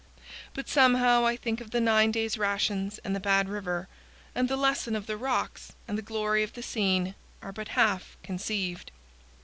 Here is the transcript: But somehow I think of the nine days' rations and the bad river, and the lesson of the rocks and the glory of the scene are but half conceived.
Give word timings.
But 0.55 0.67
somehow 0.67 1.27
I 1.27 1.35
think 1.35 1.61
of 1.61 1.69
the 1.69 1.79
nine 1.79 2.09
days' 2.09 2.35
rations 2.35 2.99
and 3.03 3.15
the 3.15 3.19
bad 3.19 3.47
river, 3.47 3.87
and 4.33 4.49
the 4.49 4.57
lesson 4.57 4.95
of 4.95 5.05
the 5.05 5.15
rocks 5.15 5.73
and 5.87 5.95
the 5.95 6.01
glory 6.01 6.41
of 6.41 6.53
the 6.53 6.63
scene 6.63 7.13
are 7.43 7.51
but 7.51 7.67
half 7.77 8.17
conceived. 8.23 8.89